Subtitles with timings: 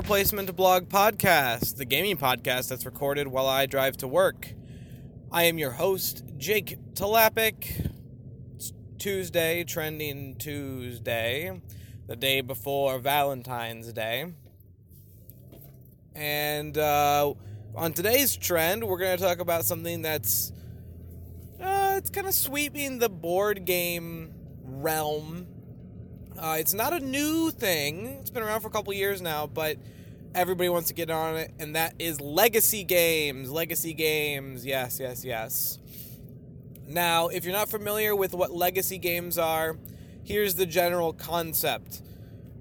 [0.00, 0.06] welcome
[0.46, 4.08] to the Worker Placement Blog Podcast, the gaming podcast that's recorded while I drive to
[4.08, 4.48] work.
[5.30, 7.90] I am your host, Jake Talapik.
[8.54, 11.60] It's Tuesday, trending Tuesday,
[12.06, 14.32] the day before Valentine's Day.
[16.14, 17.34] And uh,
[17.74, 20.52] on today's trend, we're going to talk about something that's
[21.60, 24.32] uh, it's kind of sweeping the board game
[24.62, 25.46] realm
[26.38, 28.06] uh, it's not a new thing.
[28.20, 29.76] It's been around for a couple years now, but
[30.34, 33.50] everybody wants to get on it, and that is legacy games.
[33.50, 34.64] Legacy games.
[34.64, 35.78] Yes, yes, yes.
[36.86, 39.76] Now, if you're not familiar with what legacy games are,
[40.24, 42.02] here's the general concept.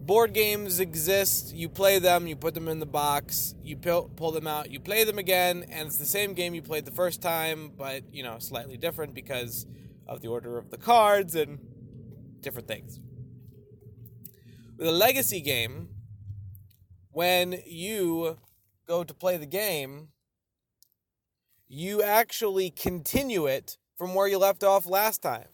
[0.00, 4.48] Board games exist, you play them, you put them in the box, you pull them
[4.48, 7.70] out, you play them again, and it's the same game you played the first time,
[7.76, 9.64] but, you know, slightly different because
[10.08, 11.60] of the order of the cards and
[12.40, 12.98] different things.
[14.78, 15.88] With a legacy game,
[17.10, 18.38] when you
[18.86, 20.08] go to play the game,
[21.68, 25.48] you actually continue it from where you left off last time.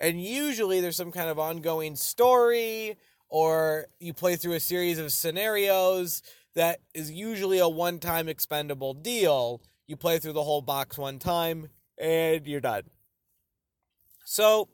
[0.00, 2.96] And usually there's some kind of ongoing story,
[3.28, 6.22] or you play through a series of scenarios
[6.54, 9.62] that is usually a one time expendable deal.
[9.86, 11.68] You play through the whole box one time,
[11.98, 12.84] and you're done.
[14.24, 14.68] So,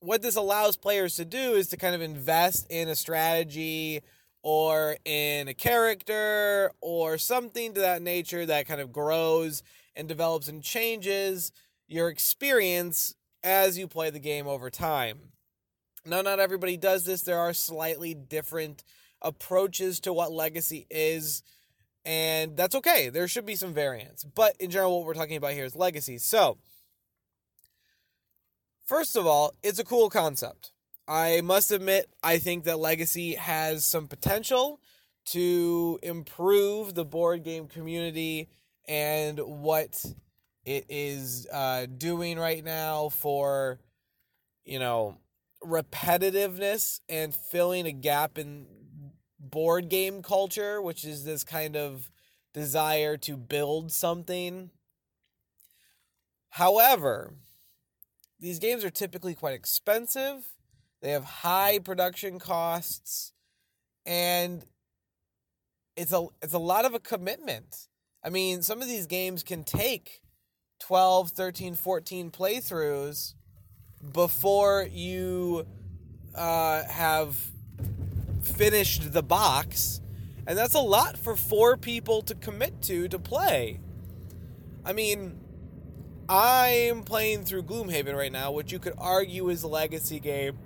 [0.00, 4.00] what this allows players to do is to kind of invest in a strategy
[4.42, 9.62] or in a character or something to that nature that kind of grows
[9.94, 11.52] and develops and changes
[11.86, 15.18] your experience as you play the game over time.
[16.06, 17.22] Now, not everybody does this.
[17.22, 18.84] There are slightly different
[19.20, 21.42] approaches to what legacy is,
[22.06, 23.10] and that's okay.
[23.10, 24.24] There should be some variance.
[24.24, 26.16] But in general, what we're talking about here is legacy.
[26.16, 26.56] So,
[28.90, 30.72] First of all, it's a cool concept.
[31.06, 34.80] I must admit, I think that Legacy has some potential
[35.26, 38.48] to improve the board game community
[38.88, 40.04] and what
[40.64, 43.78] it is uh, doing right now for,
[44.64, 45.18] you know,
[45.64, 48.66] repetitiveness and filling a gap in
[49.38, 52.10] board game culture, which is this kind of
[52.52, 54.70] desire to build something.
[56.48, 57.34] However,
[58.40, 60.44] these games are typically quite expensive.
[61.02, 63.32] They have high production costs
[64.06, 64.64] and
[65.96, 67.88] it's a it's a lot of a commitment.
[68.24, 70.20] I mean, some of these games can take
[70.80, 73.34] 12, 13, 14 playthroughs
[74.12, 75.66] before you
[76.34, 77.36] uh, have
[78.42, 80.00] finished the box.
[80.46, 83.80] And that's a lot for four people to commit to to play.
[84.84, 85.38] I mean,
[86.32, 90.56] I'm playing through Gloomhaven right now, which you could argue is a legacy game.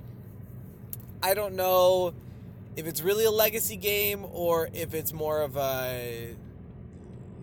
[1.23, 2.13] I don't know
[2.77, 6.37] if it's really a legacy game or if it's more of a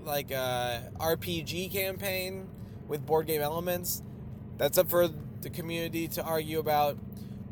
[0.03, 2.47] like a RPG campaign
[2.87, 4.03] with board game elements.
[4.59, 5.07] That's up for
[5.41, 6.99] the community to argue about.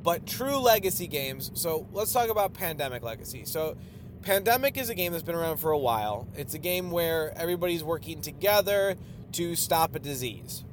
[0.04, 1.50] But true legacy games.
[1.56, 3.44] So let's talk about Pandemic Legacy.
[3.46, 3.76] So
[4.22, 6.28] Pandemic is a game that's been around for a while.
[6.36, 8.96] It's a game where everybody's working together
[9.34, 10.64] to stop a disease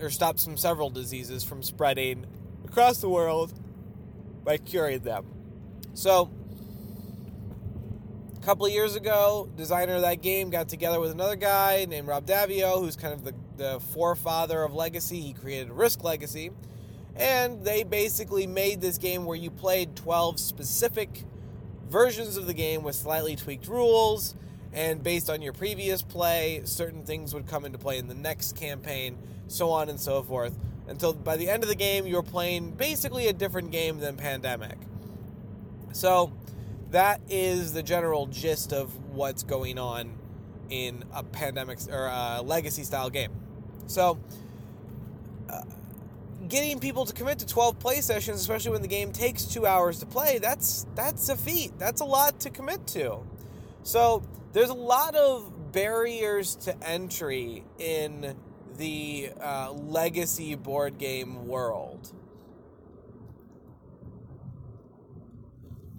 [0.00, 2.26] or stop some several diseases from spreading
[2.64, 3.52] across the world
[4.44, 5.26] by curing them.
[5.94, 6.30] So,
[8.36, 12.26] a couple years ago, designer of that game got together with another guy named Rob
[12.26, 15.20] Daviau, who's kind of the, the forefather of Legacy.
[15.20, 16.50] He created Risk Legacy.
[17.16, 21.22] And they basically made this game where you played 12 specific
[21.88, 24.34] versions of the game with slightly tweaked rules
[24.74, 28.56] and based on your previous play, certain things would come into play in the next
[28.56, 30.58] campaign, so on and so forth.
[30.88, 34.76] Until by the end of the game, you're playing basically a different game than Pandemic.
[35.92, 36.32] So,
[36.90, 40.12] that is the general gist of what's going on
[40.70, 43.30] in a pandemic or a legacy style game.
[43.86, 44.18] So,
[45.48, 45.62] uh,
[46.48, 50.00] getting people to commit to 12 play sessions, especially when the game takes two hours
[50.00, 51.72] to play, that's that's a feat.
[51.78, 53.20] That's a lot to commit to.
[53.82, 54.22] So
[54.54, 58.36] there's a lot of barriers to entry in
[58.76, 62.12] the uh, legacy board game world.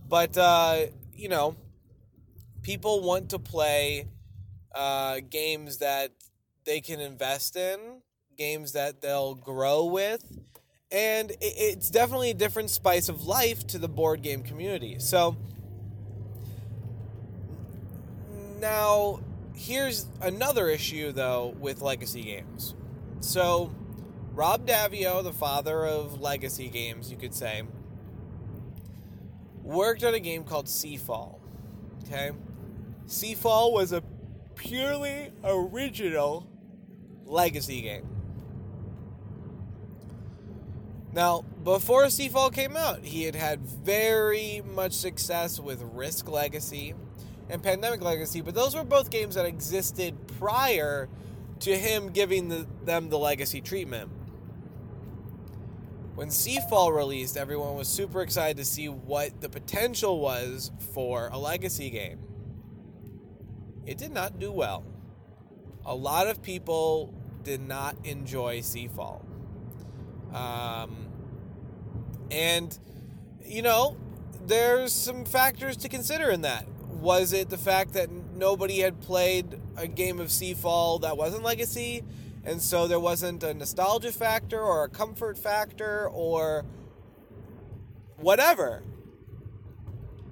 [0.07, 1.57] But, uh, you know,
[2.61, 4.07] people want to play
[4.73, 6.11] uh, games that
[6.63, 8.01] they can invest in,
[8.37, 10.23] games that they'll grow with.
[10.91, 14.99] And it's definitely a different spice of life to the board game community.
[14.99, 15.35] So,
[18.65, 19.19] now,
[19.53, 22.73] here's another issue though with legacy games.
[23.19, 23.71] So,
[24.33, 27.61] Rob Daviau, the father of legacy games, you could say,
[29.61, 31.37] worked on a game called Seafall.
[32.03, 32.31] Okay?
[33.05, 34.01] Seafall was a
[34.55, 36.47] purely original
[37.23, 38.09] legacy game.
[41.13, 46.95] Now, before Seafall came out, he had had very much success with Risk Legacy
[47.49, 51.07] and Pandemic Legacy, but those were both games that existed prior
[51.59, 54.09] to him giving the, them the legacy treatment.
[56.15, 61.37] When Seafall released, everyone was super excited to see what the potential was for a
[61.37, 62.19] legacy game.
[63.85, 64.83] It did not do well.
[65.85, 67.13] A lot of people
[67.43, 69.23] did not enjoy Seafall.
[70.33, 71.07] Um,
[72.31, 72.77] and,
[73.43, 73.97] you know,
[74.45, 76.65] there's some factors to consider in that.
[77.05, 82.03] Was it the fact that nobody had played a game of Seafall that wasn't Legacy?
[82.43, 86.65] And so there wasn't a nostalgia factor or a comfort factor or
[88.17, 88.81] whatever.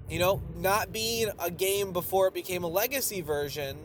[0.10, 3.78] You know, not being a game before it became a legacy version,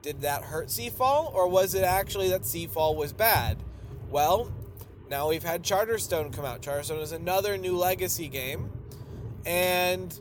[0.00, 1.34] did that hurt Seafall?
[1.34, 3.58] Or was it actually that Seafall was bad?
[4.08, 4.50] Well,
[5.10, 6.62] now we've had Charterstone come out.
[6.62, 8.72] Charterstone is another new legacy game.
[9.44, 10.18] And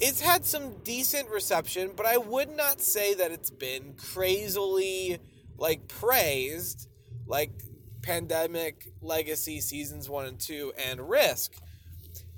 [0.00, 5.18] it's had some decent reception, but I would not say that it's been crazily
[5.58, 6.88] like praised
[7.26, 7.50] like
[8.02, 11.54] Pandemic Legacy Seasons 1 and 2 and Risk.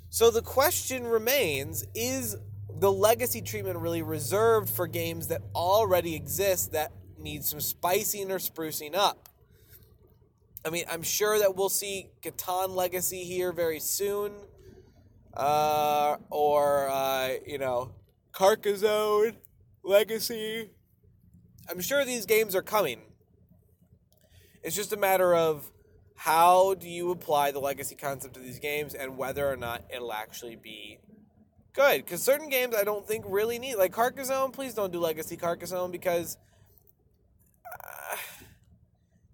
[0.09, 2.35] So the question remains is
[2.79, 8.39] the legacy treatment really reserved for games that already exist that need some spicing or
[8.39, 9.29] sprucing up?
[10.65, 14.31] I mean, I'm sure that we'll see Catan Legacy here very soon.
[15.33, 17.91] Uh, or, uh, you know,
[18.31, 19.35] Carcassonne
[19.83, 20.69] Legacy.
[21.69, 23.01] I'm sure these games are coming.
[24.63, 25.71] It's just a matter of
[26.15, 30.11] how do you apply the legacy concept to these games and whether or not it'll
[30.11, 30.99] actually be
[31.73, 32.03] good.
[32.03, 35.91] Because certain games I don't think really need, like Carcassonne, please don't do Legacy Carcassonne
[35.91, 36.37] because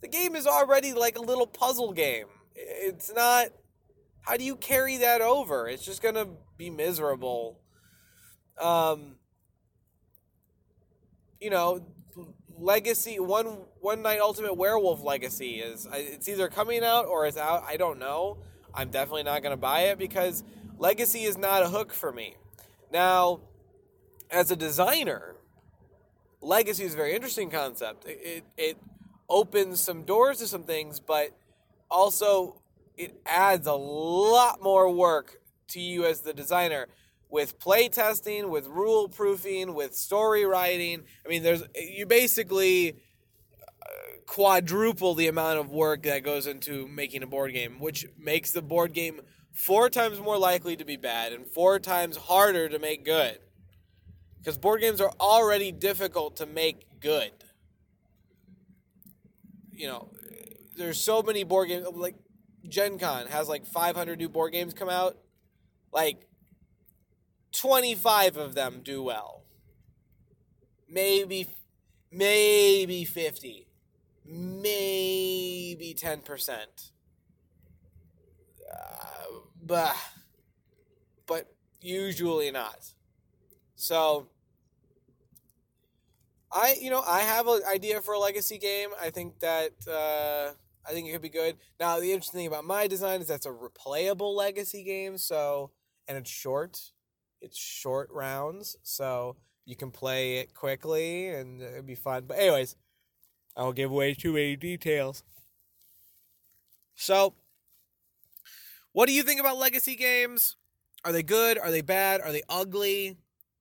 [0.02, 2.28] the game is already like a little puzzle game.
[2.54, 3.48] It's not.
[4.26, 5.68] How do you carry that over?
[5.68, 6.28] It's just gonna
[6.58, 7.60] be miserable.
[8.60, 9.18] Um,
[11.40, 11.86] you know,
[12.58, 13.46] Legacy one
[13.82, 17.64] one night Ultimate Werewolf Legacy is it's either coming out or it's out.
[17.68, 18.38] I don't know.
[18.74, 20.44] I'm definitely not gonna buy it because
[20.80, 22.36] Legacy is not a hook for me.
[22.92, 23.42] Now,
[24.32, 25.36] as a designer,
[26.42, 28.06] Legacy is a very interesting concept.
[28.06, 28.78] It, it, it
[29.30, 31.32] opens some doors to some things, but
[31.90, 32.62] also
[32.98, 35.38] it adds a lot more work
[35.70, 36.88] to you as the designer
[37.30, 41.04] with play testing, with rule proofing, with story writing.
[41.26, 42.94] I mean, there's you basically
[43.82, 48.52] uh, quadruple the amount of work that goes into making a board game, which makes
[48.52, 49.22] the board game
[49.54, 53.40] four times more likely to be bad and four times harder to make good.
[54.38, 57.32] Because board games are already difficult to make good
[59.76, 60.10] you know,
[60.78, 61.86] there's so many board games.
[61.94, 62.16] Like
[62.68, 65.18] Gen Con has like 500 new board games come out.
[65.92, 66.28] Like
[67.54, 69.44] 25 of them do well.
[70.90, 71.48] Maybe,
[72.12, 73.68] maybe 50.
[74.26, 76.56] Maybe 10%.
[78.72, 78.78] Uh,
[79.64, 79.96] but,
[81.28, 82.94] but usually not.
[83.76, 84.30] So,
[86.52, 88.90] I you know I have an idea for a legacy game.
[89.00, 90.54] I think that uh,
[90.88, 91.58] I think it could be good.
[91.80, 95.18] Now the interesting thing about my design is that's a replayable legacy game.
[95.18, 95.72] So
[96.08, 96.80] and it's short.
[97.42, 102.26] It's short rounds, so you can play it quickly and it'd be fun.
[102.28, 102.76] But anyways,
[103.56, 105.24] I will give away too many details.
[106.96, 107.34] So,
[108.94, 110.56] what do you think about legacy games?
[111.04, 111.58] Are they good?
[111.58, 112.22] Are they bad?
[112.22, 113.18] Are they ugly?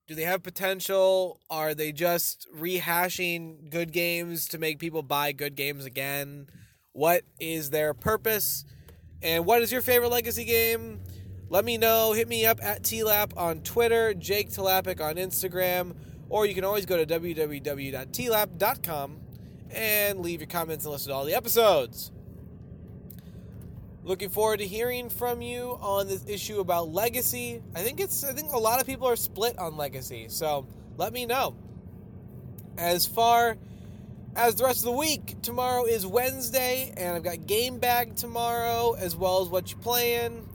[0.07, 1.39] Do they have potential?
[1.49, 6.47] Are they just rehashing good games to make people buy good games again?
[6.95, 8.63] What is their purpose?
[9.21, 11.01] And what is your favorite legacy game?
[11.49, 12.13] Let me know.
[12.13, 15.93] Hit me up at TLAP on Twitter, Jake Talapic on Instagram,
[16.29, 17.99] or you can always go to www.tlap.com
[19.71, 22.13] and leave your comments and listen to all the episodes.
[24.05, 27.61] Looking forward to hearing from you on this issue about legacy.
[27.75, 31.11] I think it's I think a lot of people are split on legacy, so let
[31.11, 31.57] me know.
[32.77, 33.57] As far
[34.35, 38.93] as the rest of the week, tomorrow is Wednesday, and I've got game bag tomorrow
[38.93, 40.47] as well as what you playing.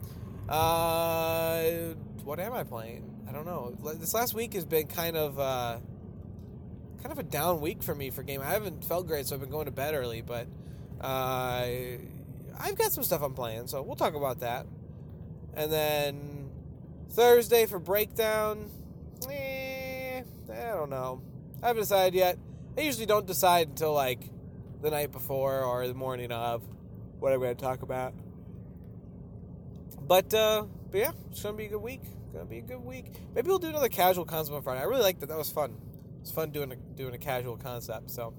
[0.47, 3.23] Uh, what am I playing?
[3.27, 3.75] I don't know.
[3.95, 5.77] This last week has been kind of uh,
[7.01, 8.41] kind of a down week for me for game.
[8.41, 10.47] I haven't felt great, so I've been going to bed early, but.
[10.99, 11.65] Uh,
[12.63, 14.67] I've got some stuff I'm playing, so we'll talk about that.
[15.55, 16.49] And then
[17.09, 18.69] Thursday for breakdown.
[19.29, 20.21] Eh,
[20.51, 21.21] I don't know.
[21.63, 22.37] I haven't decided yet.
[22.77, 24.29] I usually don't decide until like
[24.81, 26.63] the night before or the morning of
[27.19, 28.13] what I'm going to talk about.
[30.01, 32.01] But, uh, but yeah, it's going to be a good week.
[32.33, 33.07] Gonna be a good week.
[33.35, 34.79] Maybe we'll do another casual concept on Friday.
[34.79, 35.27] I really liked that.
[35.27, 35.75] That was fun.
[36.21, 38.09] It's fun doing a doing a casual concept.
[38.09, 38.33] So,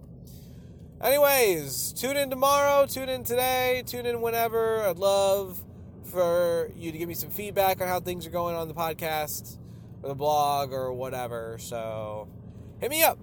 [1.03, 2.87] anyways, tune in tomorrow.
[2.87, 3.83] Tune in today.
[3.85, 4.83] Tune in whenever.
[4.83, 5.63] I'd love
[6.05, 9.59] for you to give me some feedback on how things are going on the podcast
[10.03, 11.59] or the blog or whatever.
[11.61, 12.29] So,
[12.81, 13.19] hit me up.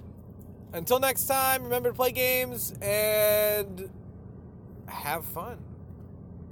[0.72, 3.90] Until next time, remember to play games and
[4.86, 5.58] have fun.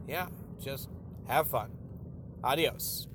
[0.07, 0.27] Yeah,
[0.62, 0.89] just
[1.27, 1.69] have fun.
[2.43, 3.07] Adios.